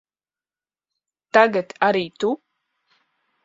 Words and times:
Tagad 1.37 1.77
arī 1.91 2.05
tu? 2.25 2.35